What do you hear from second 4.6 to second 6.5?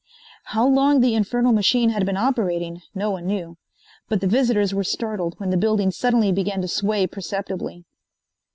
were startled when the building suddenly